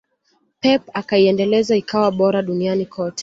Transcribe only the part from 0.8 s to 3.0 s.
akaiendeleza ikawa bora duniani